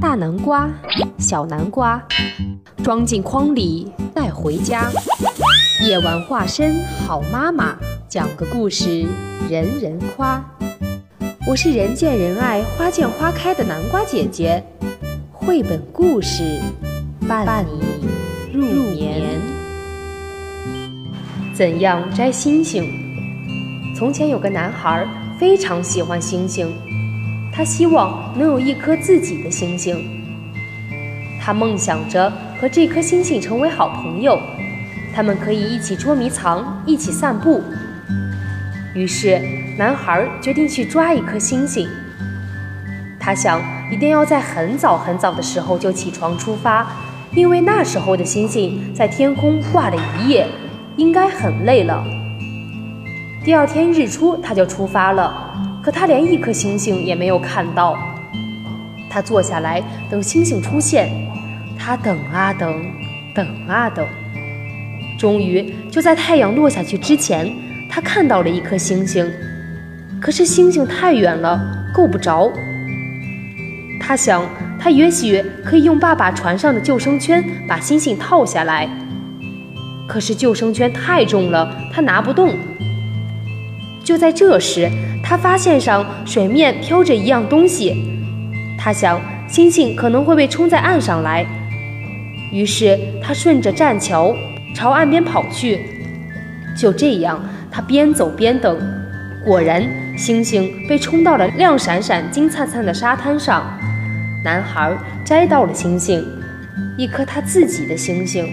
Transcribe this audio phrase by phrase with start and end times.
[0.00, 0.70] 大南瓜，
[1.18, 2.00] 小南瓜，
[2.84, 4.88] 装进筐里带回家。
[5.84, 7.76] 夜晚化身好妈妈，
[8.08, 9.04] 讲个故事
[9.50, 10.40] 人人夸。
[11.48, 14.64] 我是人见人爱、花见花开的南瓜姐姐。
[15.32, 16.60] 绘本故事
[17.26, 19.40] 伴你入眠。
[21.52, 22.88] 怎样摘星星？
[23.96, 25.04] 从前有个男孩
[25.40, 26.72] 非常喜欢星星。
[27.58, 29.96] 他希望能有一颗自己的星星。
[31.42, 34.40] 他梦想着和这颗星星成为好朋友，
[35.12, 37.60] 他们可以一起捉迷藏，一起散步。
[38.94, 39.42] 于是，
[39.76, 41.88] 男孩决定去抓一颗星星。
[43.18, 46.86] 他想，一定要在很早很早的时候就起床出发，
[47.32, 50.46] 因为那时候的星星在天空挂了一夜，
[50.96, 52.04] 应该很累了。
[53.44, 55.46] 第二天日出，他就出发了。
[55.82, 57.98] 可他连一颗星星也没有看到。
[59.10, 61.08] 他坐下来等星星出现，
[61.78, 62.82] 他等啊等，
[63.34, 64.06] 等啊等，
[65.18, 67.50] 终于就在太阳落下去之前，
[67.90, 69.30] 他看到了一颗星星。
[70.20, 71.60] 可是星星太远了，
[71.94, 72.52] 够不着。
[74.00, 74.44] 他想，
[74.78, 78.88] 他也许可以用爸爸船上的救生圈把星星套下来。
[80.06, 82.54] 可是救生圈太重了，他拿不动。
[84.02, 84.90] 就在这时，
[85.28, 87.94] 他发现上水面飘着一样东西。
[88.78, 91.44] 他想，星星可能会被冲在岸上来。
[92.50, 94.34] 于是他顺着栈桥
[94.74, 95.80] 朝岸边跑去。
[96.74, 97.38] 就这样，
[97.70, 98.80] 他边走边等。
[99.44, 103.78] 果然，星星被冲到了亮闪闪、金灿灿的沙滩上。
[104.42, 106.24] 男孩摘到了星星，
[106.96, 108.48] 一颗他自己的星星。